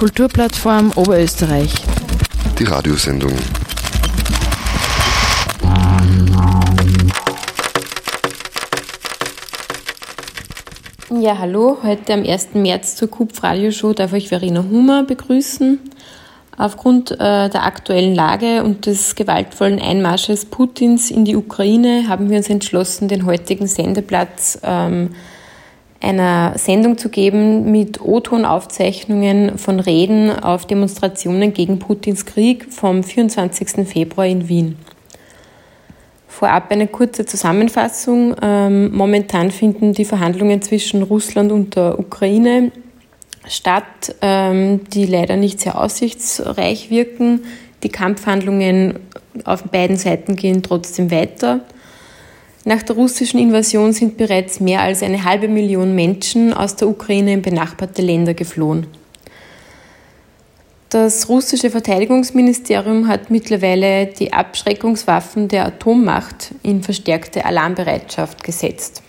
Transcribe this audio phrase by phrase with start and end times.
[0.00, 1.74] Kulturplattform Oberösterreich.
[2.58, 3.34] Die Radiosendung.
[11.20, 11.76] Ja, hallo.
[11.82, 12.54] Heute am 1.
[12.54, 15.78] März zur KUPF Radioshow darf ich Verena Hummer begrüßen.
[16.56, 22.38] Aufgrund äh, der aktuellen Lage und des gewaltvollen Einmarsches Putins in die Ukraine haben wir
[22.38, 25.10] uns entschlossen, den heutigen Sendeplatz ähm,
[26.00, 33.86] einer Sendung zu geben mit O-Ton-Aufzeichnungen von Reden auf Demonstrationen gegen Putins Krieg vom 24.
[33.86, 34.76] Februar in Wien.
[36.26, 38.34] Vorab eine kurze Zusammenfassung.
[38.40, 42.72] Ähm, momentan finden die Verhandlungen zwischen Russland und der Ukraine
[43.46, 47.42] statt, ähm, die leider nicht sehr aussichtsreich wirken.
[47.82, 49.00] Die Kampfhandlungen
[49.44, 51.60] auf beiden Seiten gehen trotzdem weiter.
[52.64, 57.32] Nach der russischen Invasion sind bereits mehr als eine halbe Million Menschen aus der Ukraine
[57.32, 58.86] in benachbarte Länder geflohen.
[60.90, 69.02] Das russische Verteidigungsministerium hat mittlerweile die Abschreckungswaffen der Atommacht in verstärkte Alarmbereitschaft gesetzt.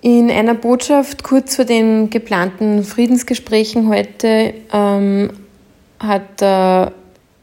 [0.00, 5.30] In einer Botschaft kurz vor den geplanten Friedensgesprächen heute ähm,
[5.98, 6.92] hat der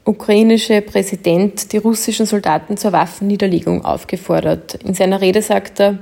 [0.05, 4.75] ukrainische Präsident die russischen Soldaten zur Waffenniederlegung aufgefordert.
[4.83, 5.99] In seiner Rede sagt er,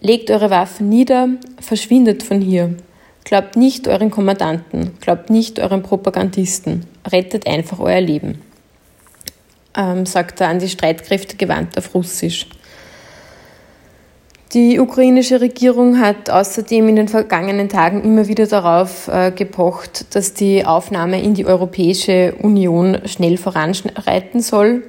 [0.00, 1.28] legt eure Waffen nieder,
[1.60, 2.76] verschwindet von hier.
[3.24, 8.42] Glaubt nicht euren Kommandanten, glaubt nicht euren Propagandisten, rettet einfach euer Leben,
[9.74, 12.46] ähm, sagt er an die Streitkräfte gewandt auf Russisch.
[14.54, 20.32] Die ukrainische Regierung hat außerdem in den vergangenen Tagen immer wieder darauf äh, gepocht, dass
[20.32, 24.84] die Aufnahme in die Europäische Union schnell voranschreiten soll.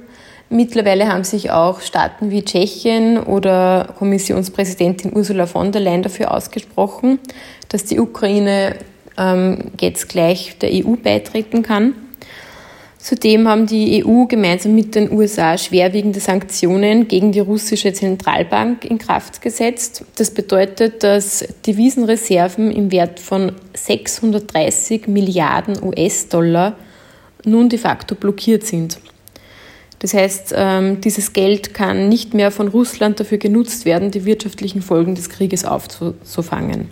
[0.50, 7.18] Mittlerweile haben sich auch Staaten wie Tschechien oder Kommissionspräsidentin Ursula von der Leyen dafür ausgesprochen,
[7.68, 8.76] dass die Ukraine
[9.18, 11.94] ähm, jetzt gleich der EU beitreten kann.
[13.06, 18.98] Zudem haben die EU gemeinsam mit den USA schwerwiegende Sanktionen gegen die russische Zentralbank in
[18.98, 20.04] Kraft gesetzt.
[20.16, 26.74] Das bedeutet, dass Devisenreserven im Wert von 630 Milliarden US-Dollar
[27.44, 28.98] nun de facto blockiert sind.
[30.00, 34.82] Das heißt, ähm, dieses Geld kann nicht mehr von Russland dafür genutzt werden, die wirtschaftlichen
[34.82, 36.88] Folgen des Krieges aufzufangen.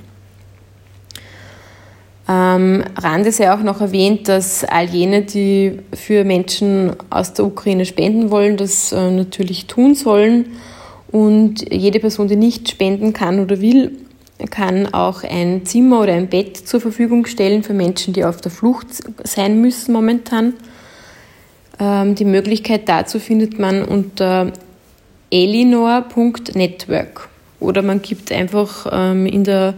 [2.27, 7.85] Ähm, Rande sei auch noch erwähnt, dass all jene, die für Menschen aus der Ukraine
[7.85, 10.47] spenden wollen, das äh, natürlich tun sollen.
[11.09, 13.93] Und jede Person, die nicht spenden kann oder will,
[14.51, 18.51] kann auch ein Zimmer oder ein Bett zur Verfügung stellen für Menschen, die auf der
[18.51, 18.89] Flucht
[19.23, 20.55] sein müssen momentan.
[21.79, 24.53] Ähm, die Möglichkeit dazu findet man unter
[25.31, 27.29] elinor.network
[27.61, 29.75] oder man gibt einfach ähm, in der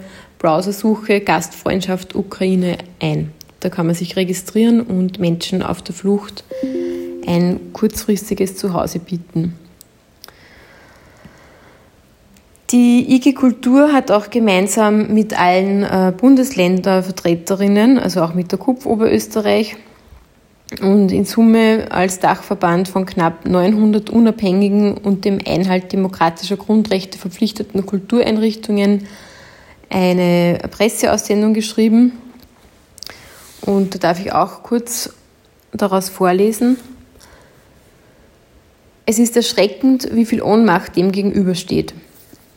[0.47, 3.33] Browsersuche Gastfreundschaft Ukraine ein.
[3.59, 6.45] Da kann man sich registrieren und Menschen auf der Flucht
[7.27, 9.59] ein kurzfristiges Zuhause bieten.
[12.71, 18.87] Die IG Kultur hat auch gemeinsam mit allen äh, Bundesländervertreterinnen, also auch mit der KUPF
[18.87, 19.77] Oberösterreich
[20.81, 27.85] und in Summe als Dachverband von knapp 900 unabhängigen und dem Einhalt demokratischer Grundrechte verpflichteten
[27.85, 29.09] Kultureinrichtungen
[29.89, 32.13] eine Presseaussendung geschrieben
[33.63, 35.11] und da darf ich auch kurz
[35.73, 36.77] daraus vorlesen.
[39.05, 41.95] Es ist erschreckend, wie viel Ohnmacht dem gegenübersteht.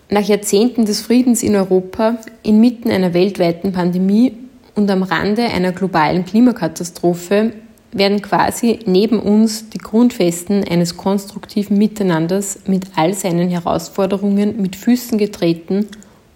[0.10, 4.34] Nach Jahrzehnten des Friedens in Europa, inmitten einer weltweiten Pandemie
[4.76, 7.54] und am Rande einer globalen Klimakatastrophe
[7.92, 15.18] werden quasi neben uns die Grundfesten eines konstruktiven Miteinanders mit all seinen Herausforderungen mit Füßen
[15.18, 15.88] getreten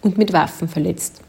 [0.03, 1.22] und mit Waffen verletzt.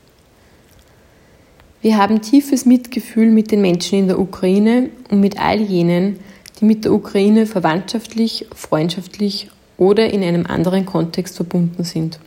[1.80, 6.18] Wir haben tiefes Mitgefühl mit den Menschen in der Ukraine und mit all jenen,
[6.58, 12.20] die mit der Ukraine verwandtschaftlich, freundschaftlich oder in einem anderen Kontext verbunden sind.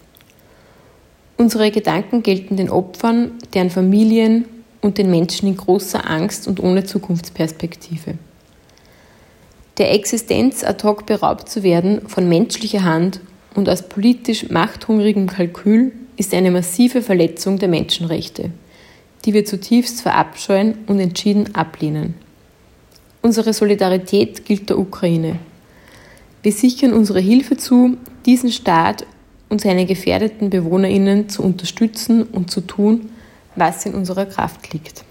[1.37, 4.45] Unsere Gedanken gelten den Opfern, deren Familien
[4.81, 8.15] und den Menschen in großer Angst und ohne Zukunftsperspektive.
[9.77, 13.19] Der Existenz ad hoc beraubt zu werden von menschlicher Hand
[13.53, 18.51] und aus politisch machthungrigem Kalkül ist eine massive Verletzung der Menschenrechte,
[19.23, 22.15] die wir zutiefst verabscheuen und entschieden ablehnen.
[23.21, 25.39] Unsere Solidarität gilt der Ukraine.
[26.43, 29.05] Wir sichern unsere Hilfe zu, diesen Staat
[29.49, 33.09] und seine gefährdeten Bewohnerinnen zu unterstützen und zu tun,
[33.55, 35.03] was in unserer Kraft liegt.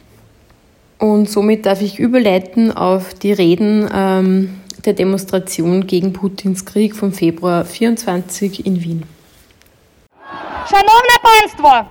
[0.98, 4.54] Und somit darf ich überleiten auf die Reden ähm,
[4.84, 9.15] der Demonstration gegen Putins Krieg vom Februar 24 in Wien.
[10.70, 11.84] Шановне панство,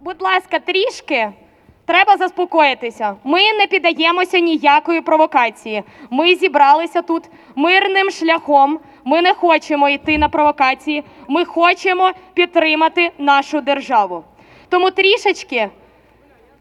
[0.00, 1.32] будь ласка, трішки
[1.90, 3.16] Треба заспокоїтися.
[3.24, 5.82] Ми не піддаємося ніякої провокації.
[6.10, 7.24] Ми зібралися тут
[7.54, 8.78] мирним шляхом.
[9.04, 11.04] Ми не хочемо йти на провокації.
[11.28, 14.24] Ми хочемо підтримати нашу державу.
[14.68, 15.70] Тому трішечки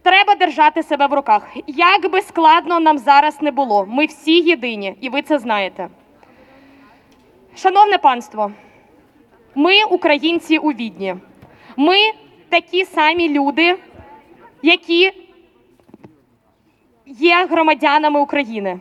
[0.01, 1.47] треба держати себе в руках.
[1.67, 5.89] Як би складно нам зараз не було, ми всі єдині, і ви це знаєте.
[7.55, 8.51] Шановне панство,
[9.55, 11.15] ми українці у відні.
[11.81, 11.97] Ми
[12.49, 13.75] такі самі люди,
[14.61, 15.11] які
[17.05, 18.79] є громадянами України.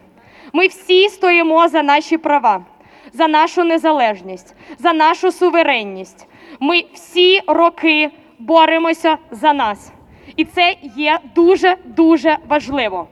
[0.53, 2.65] Ми всі стоїмо за наші права,
[3.13, 6.27] за нашу незалежність, за нашу суверенність.
[6.61, 9.93] Ми всі роки боремося за нас.
[10.37, 13.09] І це є дуже дуже важливо.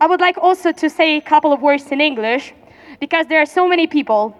[0.00, 2.52] I would like also to say a couple of words in English
[3.00, 4.32] because there are so many people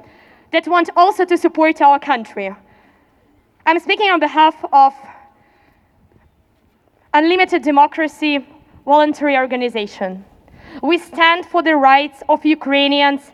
[0.53, 2.55] that want also to support our country.
[3.67, 4.95] I'm speaking on behalf of
[7.12, 8.47] Unlimited Democracy
[8.87, 10.25] Voluntary Organization.
[10.83, 13.33] We stand for the rights of Ukrainians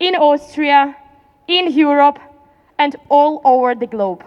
[0.00, 0.96] in Austria,
[1.46, 2.18] in Europe,
[2.78, 4.24] and all over the globe.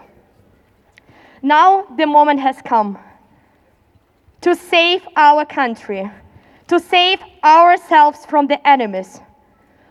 [1.41, 2.99] Now the moment has come
[4.41, 6.09] to save our country,
[6.67, 9.19] to save ourselves from the enemies.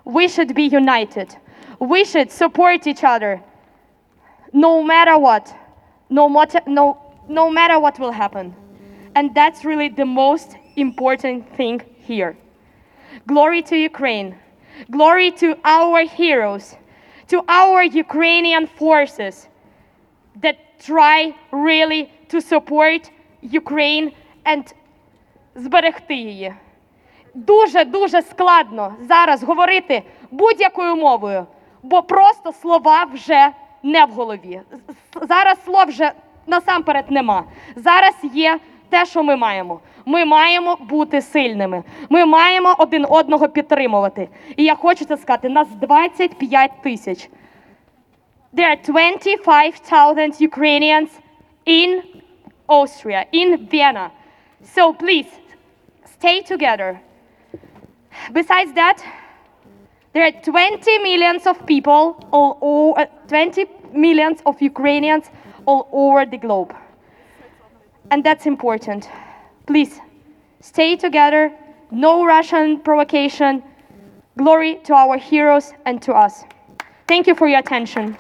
[0.04, 1.34] We should be united.
[1.80, 3.42] We should support each other
[4.56, 5.54] no matter what,
[6.08, 6.98] no matter, no,
[7.28, 8.56] no matter what will happen.
[9.14, 12.38] And that's really the most important thing here.
[13.26, 14.34] Glory to Ukraine.
[14.90, 16.74] Glory to our heroes,
[17.28, 19.46] to our Ukrainian forces
[20.40, 23.10] that try really to support
[23.42, 24.12] Ukraine
[24.44, 24.74] and
[25.54, 26.54] зберегти її.
[27.34, 31.46] Дуже дуже складно зараз говорити будь-якою мовою,
[31.82, 33.52] бо просто слова вже
[33.82, 34.60] не в голові.
[35.28, 36.12] Зараз слов вже
[36.46, 37.44] насамперед нема.
[37.76, 38.58] Зараз є
[38.88, 39.80] те, що ми маємо.
[40.04, 41.82] Ми маємо бути сильними.
[42.08, 44.28] Ми маємо один одного підтримувати.
[44.56, 47.28] І я хочу це сказати: нас 25 тисяч.
[48.54, 51.10] There are 25,000 Ukrainians
[51.66, 52.02] in
[52.68, 54.10] Austria, in Vienna.
[54.74, 55.28] So please
[56.16, 56.98] stay together.
[58.32, 59.04] Besides that,
[60.16, 65.26] there are 20 millions of people, all, all, uh, 20 millions of Ukrainians
[65.66, 66.74] all over the globe.
[68.10, 69.10] And that's important.
[69.66, 70.00] Please
[70.60, 71.52] stay together,
[71.90, 73.62] no Russian provocation.
[74.38, 76.44] Glory to our heroes and to us.
[77.06, 78.16] Thank you for your attention.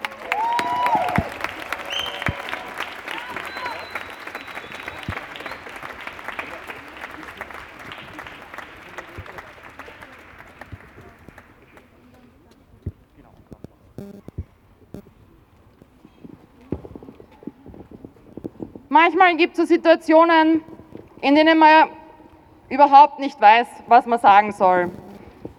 [19.06, 20.64] Manchmal gibt es so Situationen,
[21.20, 21.90] in denen man
[22.68, 24.90] überhaupt nicht weiß, was man sagen soll,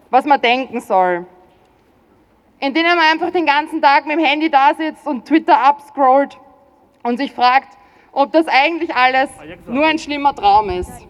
[0.09, 1.25] was man denken soll.
[2.59, 6.37] In denen man einfach den ganzen Tag mit dem Handy da sitzt und Twitter abscrollt
[7.03, 7.77] und sich fragt,
[8.11, 9.29] ob das eigentlich alles
[9.65, 11.07] nur ein schlimmer Traum ist.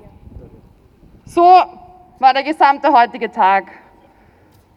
[1.26, 3.72] So war der gesamte heutige Tag.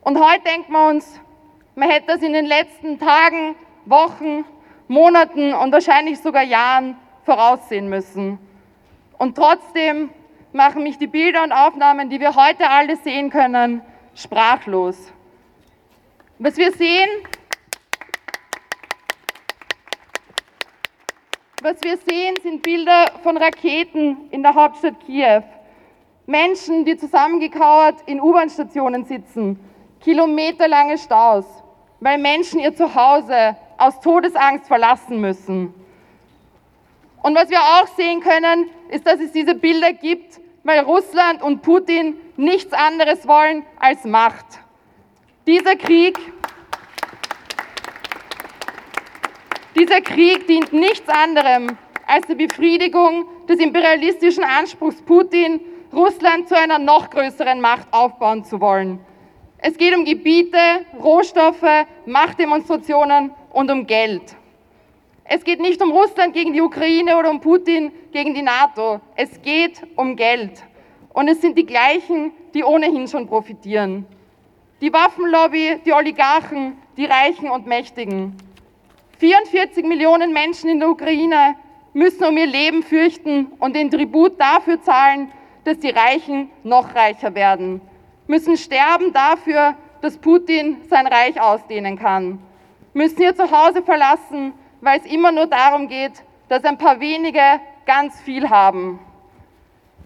[0.01, 1.21] Und heute denken wir uns,
[1.75, 3.55] man hätte das in den letzten Tagen,
[3.85, 4.47] Wochen,
[4.89, 6.97] Monaten und wahrscheinlich sogar Jahren
[7.31, 8.41] voraussehen müssen.
[9.17, 10.11] Und trotzdem
[10.53, 13.83] machen mich die Bilder und Aufnahmen, die wir heute alle sehen können,
[14.17, 15.13] sprachlos.
[16.41, 17.09] Was wir sehen,
[21.63, 25.45] was wir sehen, sind Bilder von Raketen in der Hauptstadt Kiew.
[26.27, 29.61] Menschen, die zusammengekauert in U-Bahn-Stationen sitzen,
[30.01, 31.45] kilometerlange Staus,
[32.01, 35.80] weil Menschen ihr Zuhause aus Todesangst verlassen müssen.
[37.23, 41.63] Und was wir auch sehen können, ist, dass es diese Bilder gibt, weil Russland und
[41.63, 44.47] Putin nichts anderes wollen als Macht.
[45.47, 46.19] Dieser Krieg,
[49.75, 55.61] dieser Krieg dient nichts anderem als der Befriedigung des imperialistischen Anspruchs Putin,
[55.93, 59.01] Russland zu einer noch größeren Macht aufbauen zu wollen.
[59.59, 60.59] Es geht um Gebiete,
[61.03, 64.37] Rohstoffe, Machtdemonstrationen und um Geld.
[65.25, 69.01] Es geht nicht um Russland gegen die Ukraine oder um Putin gegen die NATO.
[69.17, 70.63] Es geht um Geld.
[71.13, 74.07] Und es sind die gleichen, die ohnehin schon profitieren.
[74.81, 78.37] Die Waffenlobby, die Oligarchen, die Reichen und Mächtigen.
[79.19, 81.57] 44 Millionen Menschen in der Ukraine
[81.93, 85.31] müssen um ihr Leben fürchten und den Tribut dafür zahlen,
[85.65, 87.81] dass die Reichen noch reicher werden.
[88.27, 92.39] Müssen sterben dafür, dass Putin sein Reich ausdehnen kann.
[92.95, 98.21] Müssen ihr Zuhause verlassen, weil es immer nur darum geht, dass ein paar wenige ganz
[98.21, 98.99] viel haben.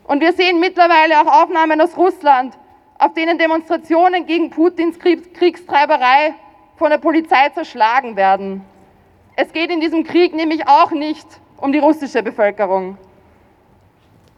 [0.05, 2.55] Und wir sehen mittlerweile auch Aufnahmen aus Russland,
[2.99, 6.35] auf denen Demonstrationen gegen Putins Kriegstreiberei
[6.77, 8.65] von der Polizei zerschlagen werden.
[9.37, 11.27] Es geht in diesem Krieg nämlich auch nicht
[11.57, 12.99] um die russische Bevölkerung.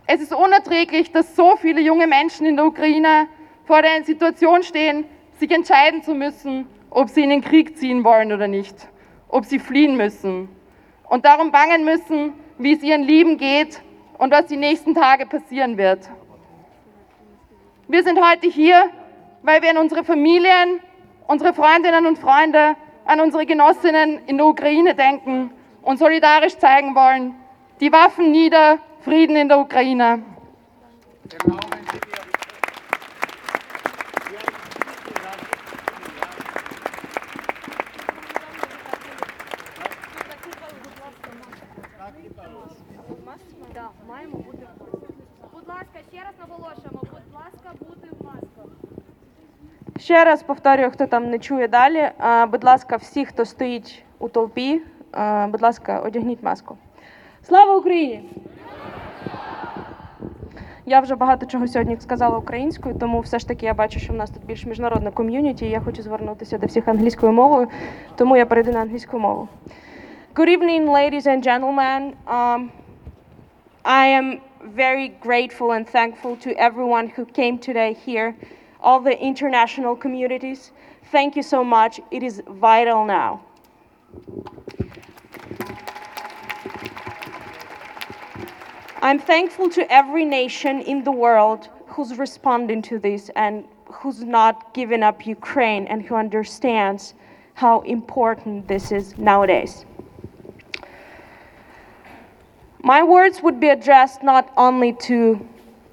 [0.06, 3.28] Es ist unerträglich, dass so viele junge Menschen in der Ukraine
[3.64, 5.04] vor der Situation stehen,
[5.38, 8.88] sich entscheiden zu müssen, ob sie in den Krieg ziehen wollen oder nicht,
[9.28, 10.48] ob sie fliehen müssen
[11.08, 13.82] und darum bangen müssen, wie es ihren Lieben geht
[14.18, 16.08] und was die nächsten Tage passieren wird.
[17.88, 18.90] Wir sind heute hier,
[19.42, 20.80] weil wir an unsere Familien,
[21.28, 25.50] unsere Freundinnen und Freunde, an unsere Genossinnen in der Ukraine denken
[25.82, 27.34] und solidarisch zeigen wollen,
[27.80, 30.22] die Waffen nieder, Frieden in der Ukraine.
[50.06, 52.10] Ще раз повторюю, хто там не чує далі.
[52.52, 54.82] Будь ласка, всі, хто стоїть у толпі,
[55.48, 56.76] будь ласка, одягніть маску.
[57.42, 58.30] Слава Україні!
[60.84, 64.16] Я вже багато чого сьогодні сказала українською, тому все ж таки я бачу, що в
[64.16, 65.66] нас тут більш міжнародна ком'юніті.
[65.66, 67.68] і Я хочу звернутися до всіх англійською мовою,
[68.16, 69.48] тому я перейду на англійську мову.
[70.34, 72.12] Good evening, ladies and gentlemen.
[72.26, 72.70] Um,
[73.84, 74.40] I am
[74.76, 78.34] very grateful and thankful to everyone who came today here,
[78.80, 80.72] all the international communities.
[81.12, 82.00] Thank you so much.
[82.10, 83.42] It is vital now.
[89.02, 94.74] I'm thankful to every nation in the world who's responding to this and who's not
[94.74, 97.14] giving up Ukraine and who understands
[97.54, 99.86] how important this is nowadays.
[102.82, 105.46] My words would be addressed not only to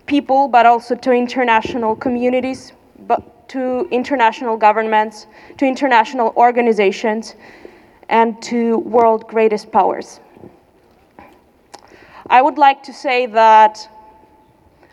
[0.05, 2.74] people but also to international communities,
[3.07, 7.36] but to international governments, to international organizations,
[8.10, 10.19] and to world greatest powers.
[12.27, 13.89] I would like to say that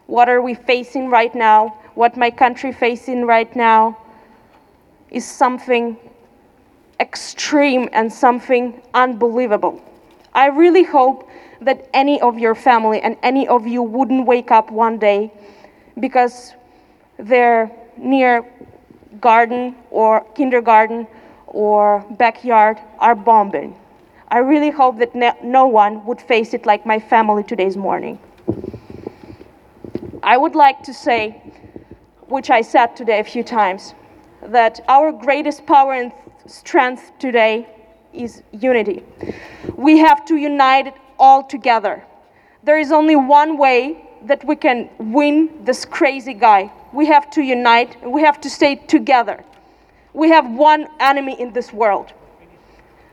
[0.06, 3.96] what are we facing right now, what my country facing right now,
[5.10, 5.96] is something
[6.98, 9.80] extreme and something unbelievable.
[10.34, 11.29] I really hope
[11.60, 15.32] that any of your family and any of you wouldn't wake up one day
[15.98, 16.54] because
[17.18, 18.44] their near
[19.20, 21.06] garden or kindergarten
[21.46, 23.76] or backyard are bombing.
[24.28, 28.18] I really hope that no one would face it like my family today's morning.
[30.22, 31.42] I would like to say,
[32.28, 33.94] which I said today a few times,
[34.42, 36.12] that our greatest power and
[36.46, 37.68] strength today
[38.12, 39.02] is unity.
[39.76, 42.04] We have to unite it all together.
[42.64, 46.72] There is only one way that we can win this crazy guy.
[46.92, 49.44] We have to unite, we have to stay together.
[50.12, 52.12] We have one enemy in this world,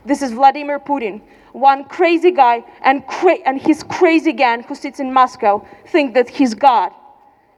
[0.08, 1.22] this is Vladimir Putin,
[1.52, 6.30] one crazy guy and, cra- and his crazy gang who sits in Moscow think that
[6.30, 6.94] he's God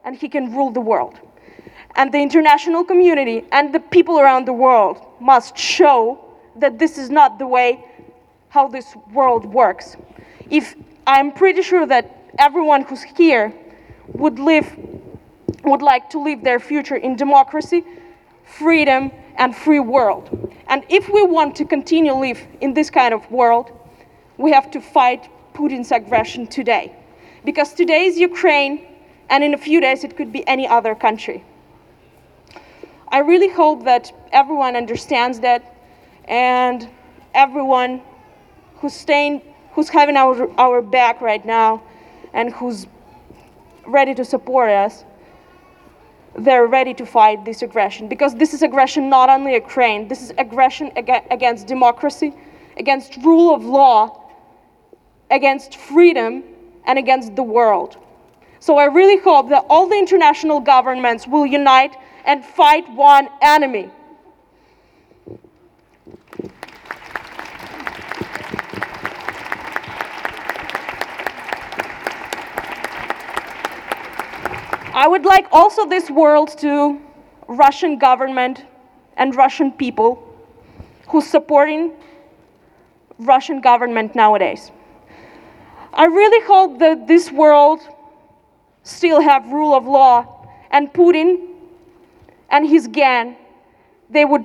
[0.04, 1.20] and he can rule the world.
[1.96, 7.12] And the international community and the people around the world must show that this is
[7.12, 7.86] not the way
[8.50, 9.96] how this world works.
[10.50, 10.76] If
[11.06, 13.54] I'm pretty sure that everyone who's here
[14.14, 14.68] would live
[15.64, 17.84] would like to live their future in democracy,
[18.46, 20.54] freedom, and free world.
[20.68, 23.72] And if we want to continue live in this kind of world,
[24.38, 26.96] we have to fight Putin's aggression today.
[27.44, 28.86] Because today is Ukraine,
[29.30, 31.44] and in a few days it could be any other country.
[33.10, 35.76] I really hope that everyone understands that
[36.26, 36.88] and
[37.34, 38.02] everyone
[38.78, 39.42] who's staying,
[39.74, 41.82] who's having our, our back right now
[42.34, 42.88] and who's
[43.86, 45.04] ready to support us
[46.38, 50.32] they're ready to fight this aggression because this is aggression not only Ukraine, this is
[50.38, 52.34] aggression ag- against democracy,
[52.78, 54.30] against rule of law,
[55.32, 56.44] against freedom,
[56.86, 57.98] and against the world.
[58.60, 61.96] So I really hope that all the international governments will unite
[62.26, 63.90] and fight one enemy.
[75.00, 77.00] I would like also this world to
[77.48, 78.66] Russian government
[79.16, 80.22] and Russian people
[81.08, 81.94] who's supporting
[83.18, 84.72] Russian government nowadays.
[85.94, 87.80] I really hope that this world
[88.84, 91.48] still have rule of law and Putin
[92.50, 93.38] and his gang
[94.10, 94.44] they would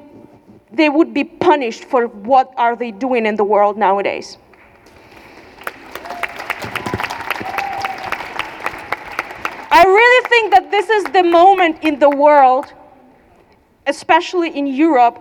[0.70, 4.38] they would be punished for what are they doing in the world nowadays.
[9.76, 12.72] I really think that this is the moment in the world,
[13.88, 15.18] especially in Europe,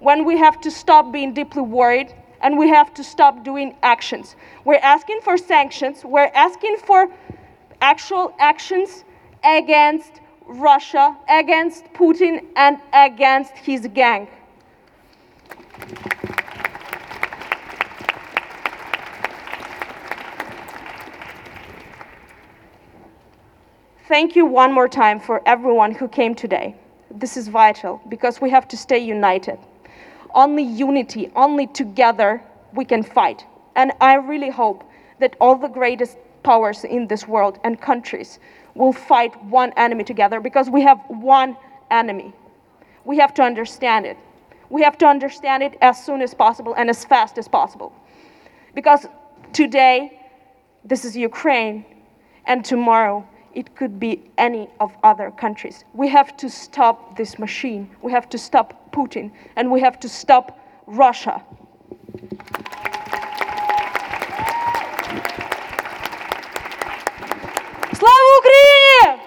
[0.00, 4.34] when we have to stop being deeply worried and we have to stop doing actions.
[4.64, 7.08] We're asking for sanctions, we're asking for
[7.80, 9.04] actual actions
[9.44, 14.26] against Russia, against Putin, and against his gang.
[24.06, 26.74] Thank you one more time for everyone who came today.
[27.10, 29.58] This is vital because we have to stay united.
[30.34, 32.42] Only unity, only together
[32.74, 33.46] we can fight.
[33.76, 34.84] And I really hope
[35.20, 38.40] that all the greatest powers in this world and countries
[38.74, 41.56] will fight one enemy together because we have one
[41.90, 42.34] enemy.
[43.06, 44.18] We have to understand it.
[44.68, 47.90] We have to understand it as soon as possible and as fast as possible.
[48.74, 49.06] Because
[49.54, 50.20] today,
[50.84, 51.86] this is Ukraine,
[52.44, 55.83] and tomorrow, it could be any of other countries.
[55.93, 57.89] We have to stop this machine.
[58.01, 61.41] We have to stop Putin, and we have to stop Russia.
[67.93, 69.19] Слава Україні!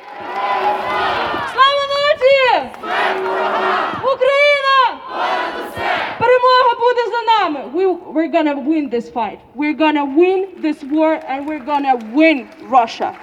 [1.53, 2.71] Слава нації!
[4.15, 5.01] Україна!
[6.19, 7.71] Перемога буде за нами.
[7.75, 9.39] We, we're gonna win this fight.
[9.55, 13.15] We're gonna win this war and we're gonna win Russia.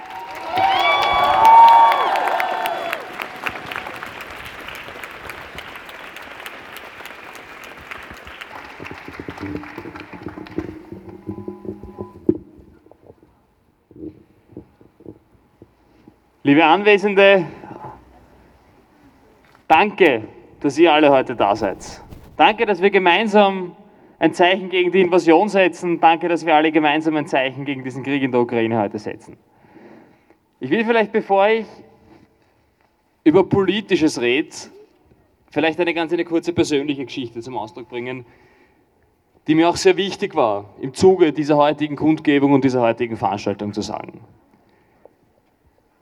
[16.55, 17.45] Liebe Anwesende,
[19.67, 20.23] danke,
[20.61, 22.01] dass ihr alle heute da seid.
[22.37, 23.75] Danke, dass wir gemeinsam
[24.19, 25.99] ein Zeichen gegen die Invasion setzen.
[25.99, 29.35] Danke, dass wir alle gemeinsam ein Zeichen gegen diesen Krieg in der Ukraine heute setzen.
[30.61, 31.65] Ich will vielleicht, bevor ich
[33.25, 34.55] über Politisches rede,
[35.51, 38.25] vielleicht eine ganz eine kurze persönliche Geschichte zum Ausdruck bringen,
[39.47, 43.73] die mir auch sehr wichtig war, im Zuge dieser heutigen Kundgebung und dieser heutigen Veranstaltung
[43.73, 44.21] zu sagen.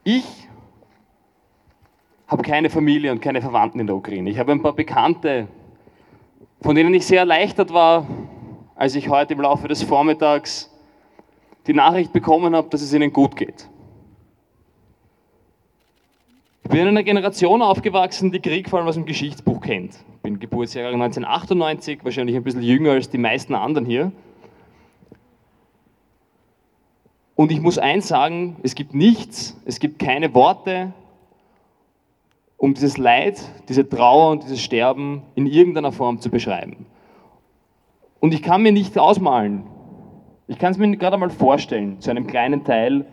[0.04, 0.26] Ich
[2.28, 4.30] habe keine Familie und keine Verwandten in der Ukraine.
[4.30, 5.48] Ich habe ein paar Bekannte,
[6.62, 8.06] von denen ich sehr erleichtert war,
[8.76, 10.70] als ich heute im Laufe des Vormittags
[11.68, 13.70] die Nachricht bekommen habe, dass es ihnen gut geht.
[16.64, 19.94] Ich bin in einer Generation aufgewachsen, die Krieg vor allem aus dem Geschichtsbuch kennt.
[20.16, 24.12] Ich bin Geburtsjahr 1998, wahrscheinlich ein bisschen jünger als die meisten anderen hier.
[27.36, 30.94] Und ich muss eins sagen, es gibt nichts, es gibt keine Worte,
[32.58, 36.86] um dieses Leid, diese Trauer und dieses Sterben in irgendeiner Form zu beschreiben.
[38.20, 39.64] Und ich kann mir nicht ausmalen,
[40.48, 43.06] ich kann es mir gerade einmal vorstellen, zu einem kleinen Teil,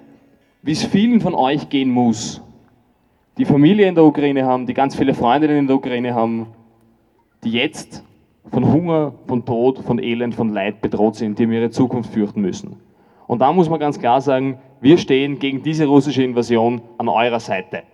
[0.63, 2.43] wie es vielen von euch gehen muss,
[3.39, 6.49] die Familie in der Ukraine haben, die ganz viele Freundinnen in der Ukraine haben,
[7.43, 8.05] die jetzt
[8.51, 12.41] von Hunger, von Tod, von Elend, von Leid bedroht sind, die um ihre Zukunft fürchten
[12.41, 12.77] müssen.
[13.31, 17.39] Und da muss man ganz klar sagen, wir stehen gegen diese russische Invasion an eurer
[17.39, 17.85] Seite.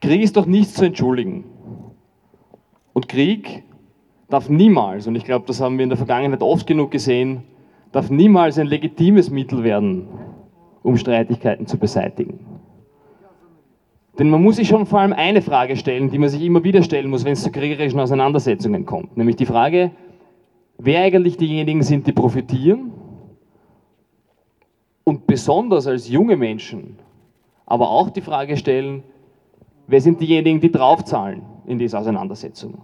[0.00, 1.44] Krieg ist doch nichts zu entschuldigen.
[2.94, 3.62] Und Krieg
[4.30, 7.42] darf niemals, und ich glaube, das haben wir in der Vergangenheit oft genug gesehen,
[7.92, 10.08] darf niemals ein legitimes Mittel werden,
[10.82, 12.37] um Streitigkeiten zu beseitigen.
[14.18, 16.82] Denn man muss sich schon vor allem eine Frage stellen, die man sich immer wieder
[16.82, 19.16] stellen muss, wenn es zu kriegerischen Auseinandersetzungen kommt.
[19.16, 19.92] Nämlich die Frage,
[20.78, 22.92] wer eigentlich diejenigen sind, die profitieren
[25.04, 26.98] und besonders als junge Menschen
[27.68, 29.02] aber auch die Frage stellen,
[29.86, 32.78] wer sind diejenigen, die draufzahlen in diese Auseinandersetzung?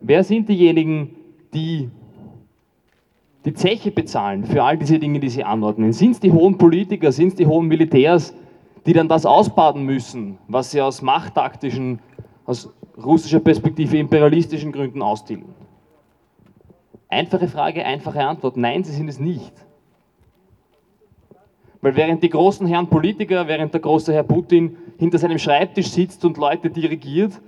[0.00, 1.14] Wer sind diejenigen,
[1.54, 1.90] die
[3.44, 5.92] die Zeche bezahlen für all diese Dinge, die sie anordnen?
[5.92, 8.34] Sind es die hohen Politiker, sind es die hohen Militärs,
[8.86, 12.00] die dann das ausbaden müssen, was sie aus machttaktischen,
[12.44, 15.54] aus russischer Perspektive imperialistischen Gründen austilgen?
[17.08, 18.56] Einfache Frage, einfache Antwort.
[18.56, 19.52] Nein, sie sind es nicht.
[21.80, 26.24] Weil während die großen Herren Politiker, während der große Herr Putin hinter seinem Schreibtisch sitzt
[26.24, 27.40] und Leute dirigiert,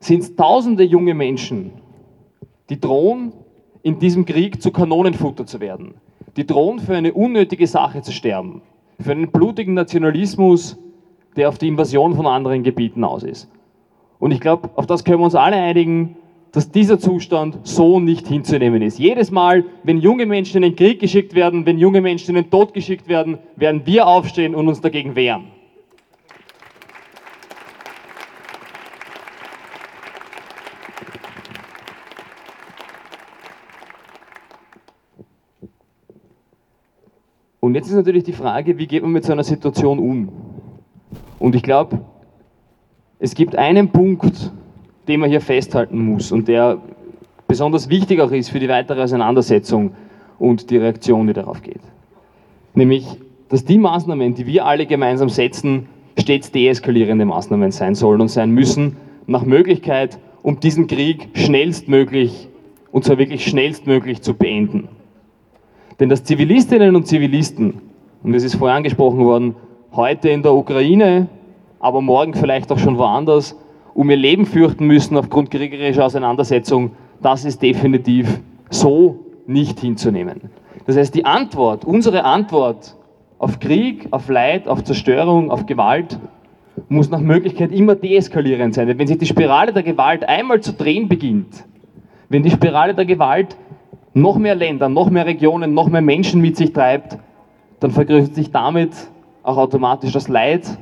[0.00, 1.72] sind es tausende junge Menschen,
[2.70, 3.32] die drohen,
[3.82, 5.94] in diesem Krieg zu Kanonenfutter zu werden.
[6.36, 8.62] Die drohen für eine unnötige Sache zu sterben.
[9.00, 10.78] Für einen blutigen Nationalismus,
[11.36, 13.50] der auf die Invasion von anderen Gebieten aus ist.
[14.18, 16.16] Und ich glaube, auf das können wir uns alle einigen,
[16.52, 18.98] dass dieser Zustand so nicht hinzunehmen ist.
[18.98, 22.50] Jedes Mal, wenn junge Menschen in den Krieg geschickt werden, wenn junge Menschen in den
[22.50, 25.46] Tod geschickt werden, werden wir aufstehen und uns dagegen wehren.
[37.64, 40.28] Und jetzt ist natürlich die Frage, wie geht man mit so einer Situation um?
[41.38, 41.98] Und ich glaube,
[43.18, 44.52] es gibt einen Punkt,
[45.08, 46.76] den man hier festhalten muss und der
[47.48, 49.92] besonders wichtig auch ist für die weitere Auseinandersetzung
[50.38, 51.80] und die Reaktion, die darauf geht.
[52.74, 53.06] Nämlich,
[53.48, 58.50] dass die Maßnahmen, die wir alle gemeinsam setzen, stets deeskalierende Maßnahmen sein sollen und sein
[58.50, 62.46] müssen, nach Möglichkeit, um diesen Krieg schnellstmöglich,
[62.92, 64.90] und zwar wirklich schnellstmöglich zu beenden.
[66.00, 67.80] Denn dass Zivilistinnen und Zivilisten,
[68.22, 69.54] und es ist vorher angesprochen worden,
[69.92, 71.28] heute in der Ukraine,
[71.78, 73.56] aber morgen vielleicht auch schon woanders,
[73.94, 80.50] um ihr Leben fürchten müssen aufgrund kriegerischer Auseinandersetzung, das ist definitiv so nicht hinzunehmen.
[80.86, 82.96] Das heißt, die Antwort, unsere Antwort
[83.38, 86.18] auf Krieg, auf Leid, auf Zerstörung, auf Gewalt,
[86.88, 88.88] muss nach Möglichkeit immer deeskalierend sein.
[88.88, 91.64] Denn wenn sich die Spirale der Gewalt einmal zu drehen beginnt,
[92.28, 93.56] wenn die Spirale der Gewalt
[94.14, 97.18] noch mehr Länder, noch mehr Regionen, noch mehr Menschen mit sich treibt,
[97.80, 98.92] dann vergrößert sich damit
[99.42, 100.78] auch automatisch das Leid,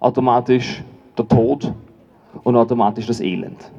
[0.00, 0.82] automatisch
[1.16, 1.72] der Tod
[2.44, 3.72] und automatisch das Elend.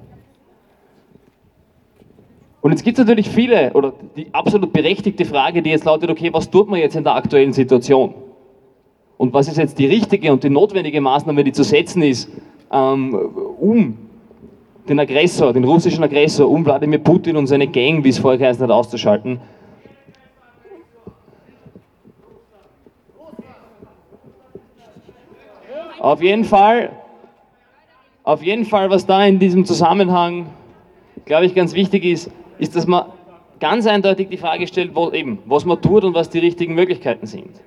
[2.61, 6.33] Und jetzt gibt es natürlich viele, oder die absolut berechtigte Frage, die jetzt lautet, okay,
[6.33, 8.13] was tut man jetzt in der aktuellen Situation?
[9.17, 12.29] Und was ist jetzt die richtige und die notwendige Maßnahme, die zu setzen ist,
[12.71, 13.13] ähm,
[13.59, 14.08] um
[14.89, 18.63] den Aggressor, den russischen Aggressor, um Wladimir Putin und seine Gang, wie es vorher geheißen
[18.63, 19.39] hat, auszuschalten?
[25.99, 26.91] Auf jeden Fall,
[28.23, 30.47] auf jeden Fall, was da in diesem Zusammenhang,
[31.25, 33.05] glaube ich, ganz wichtig ist, ist, dass man
[33.59, 37.27] ganz eindeutig die Frage stellt, wo, eben, was man tut und was die richtigen Möglichkeiten
[37.27, 37.61] sind.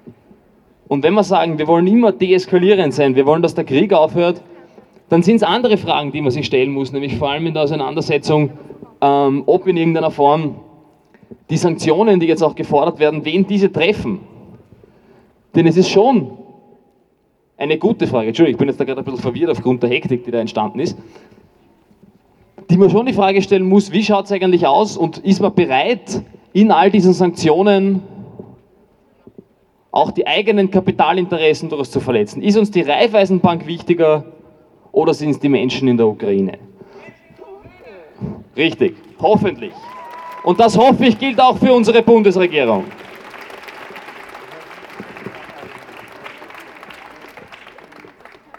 [0.89, 4.43] Und wenn wir sagen, wir wollen immer deeskalierend sein, wir wollen, dass der Krieg aufhört,
[5.13, 7.65] dann sind es andere Fragen, die man sich stellen muss, nämlich vor allem in der
[7.65, 8.51] Auseinandersetzung,
[9.01, 10.57] ähm, ob in irgendeiner Form
[11.51, 14.21] die Sanktionen, die jetzt auch gefordert werden, wen diese treffen.
[15.55, 16.33] Denn es ist schon
[17.59, 20.25] eine gute Frage, Entschuldigung, ich bin jetzt da gerade ein bisschen verwirrt aufgrund der Hektik,
[20.25, 20.97] die da entstanden ist
[22.73, 25.55] die man schon die Frage stellen muss, wie schaut es eigentlich aus und ist man
[25.55, 26.23] bereit,
[26.55, 28.03] in all diesen Sanktionen
[29.91, 32.41] auch die eigenen Kapitalinteressen durchaus zu verletzen?
[32.41, 34.25] Ist uns die Raiffeisenbank wichtiger
[34.93, 36.59] oder sind es die Menschen in der Ukraine?
[38.57, 39.73] Richtig, hoffentlich.
[40.45, 42.85] Und das hoffe ich gilt auch für unsere Bundesregierung.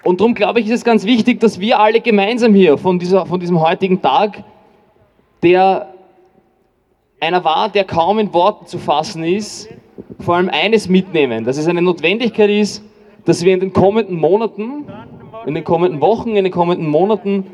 [0.04, 3.26] Und darum glaube ich, ist es ganz wichtig, dass wir alle gemeinsam hier von, dieser,
[3.26, 4.44] von diesem heutigen Tag,
[5.42, 5.94] der
[7.22, 9.70] einer war, der kaum in Worten zu fassen ist,
[10.20, 12.84] vor allem eines mitnehmen, dass es eine Notwendigkeit ist,
[13.24, 14.86] dass wir in den kommenden Monaten,
[15.46, 17.46] in den kommenden Wochen, in den kommenden Monaten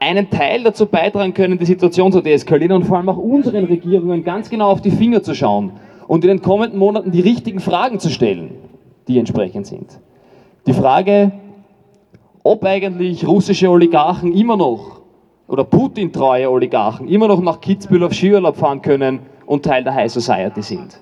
[0.00, 4.24] einen Teil dazu beitragen können, die Situation zu deeskalieren und vor allem auch unseren Regierungen
[4.24, 5.72] ganz genau auf die Finger zu schauen
[6.08, 8.50] und in den kommenden Monaten die richtigen Fragen zu stellen,
[9.06, 10.00] die entsprechend sind.
[10.66, 11.32] Die Frage,
[12.42, 15.00] ob eigentlich russische Oligarchen immer noch
[15.46, 20.10] oder Putin-treue Oligarchen immer noch nach Kitzbühel auf Skiurlaub fahren können und Teil der High
[20.10, 20.98] Society sind.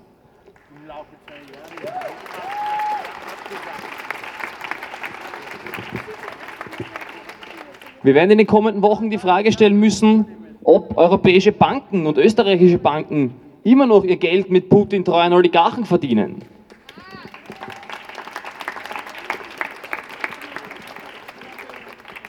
[8.03, 10.25] Wir werden in den kommenden Wochen die Frage stellen müssen,
[10.65, 16.37] ob europäische Banken und österreichische Banken immer noch ihr Geld mit Putin-treuen Oligarchen verdienen.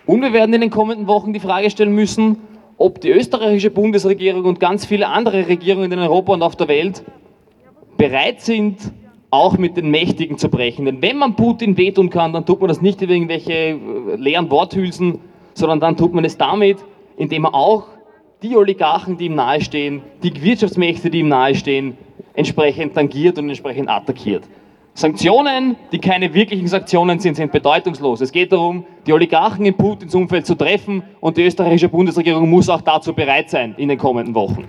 [0.05, 2.38] Und wir werden in den kommenden Wochen die Frage stellen müssen,
[2.77, 7.01] ob die österreichische Bundesregierung und ganz viele andere Regierungen in Europa und auf der Welt
[7.95, 8.91] bereit sind,
[9.29, 10.84] auch mit den Mächtigen zu brechen.
[10.84, 13.79] Denn wenn man Putin wehtun kann, dann tut man das nicht über irgendwelche
[14.17, 15.19] leeren Worthülsen,
[15.53, 16.77] sondern dann tut man es damit,
[17.17, 17.87] indem man auch
[18.41, 21.97] die Oligarchen, die ihm nahestehen, die Wirtschaftsmächte, die ihm nahestehen,
[22.33, 24.43] entsprechend tangiert und entsprechend attackiert.
[24.93, 28.19] Sanktionen, die keine wirklichen Sanktionen sind, sind bedeutungslos.
[28.19, 32.67] Es geht darum, die Oligarchen in Putins Umfeld zu treffen und die österreichische Bundesregierung muss
[32.67, 34.67] auch dazu bereit sein in den kommenden Wochen.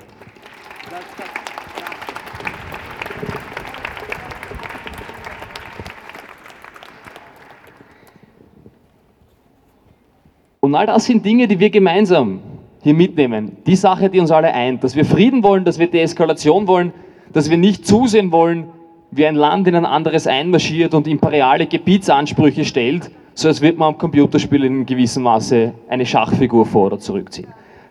[10.64, 12.38] Und all das sind Dinge, die wir gemeinsam
[12.82, 13.56] hier mitnehmen.
[13.66, 16.92] Die Sache, die uns alle eint, dass wir Frieden wollen, dass wir Deeskalation wollen,
[17.32, 18.68] dass wir nicht zusehen wollen,
[19.10, 23.94] wie ein Land in ein anderes einmarschiert und imperiale Gebietsansprüche stellt, so als würde man
[23.94, 27.48] am Computerspiel in gewissem Maße eine Schachfigur vor- oder zurückziehen.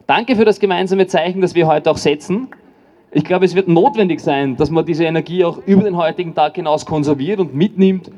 [0.07, 2.47] Danke für das gemeinsame Zeichen, das wir heute auch setzen.
[3.11, 6.55] Ich glaube, es wird notwendig sein, dass man diese Energie auch über den heutigen Tag
[6.55, 8.09] hinaus konserviert und mitnimmt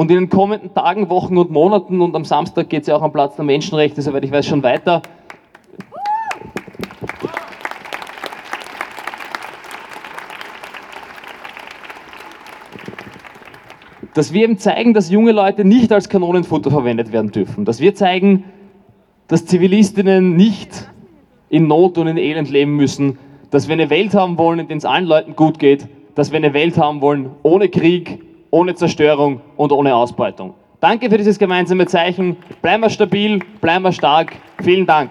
[0.00, 3.02] und in den kommenden Tagen, Wochen und Monaten und am Samstag geht es ja auch
[3.02, 5.02] am Platz der Menschenrechte, soweit ich weiß, schon weiter,
[14.14, 17.94] dass wir eben zeigen, dass junge Leute nicht als Kanonenfutter verwendet werden dürfen, dass wir
[17.94, 18.44] zeigen,
[19.28, 20.88] dass Zivilistinnen nicht
[21.50, 23.18] in Not und in Elend leben müssen,
[23.50, 26.38] dass wir eine Welt haben wollen, in der es allen Leuten gut geht, dass wir
[26.38, 30.54] eine Welt haben wollen ohne Krieg, ohne Zerstörung und ohne Ausbeutung.
[30.80, 32.36] Danke für dieses gemeinsame Zeichen.
[32.62, 34.32] Bleiben wir stabil, bleiben wir stark.
[34.62, 35.10] Vielen Dank.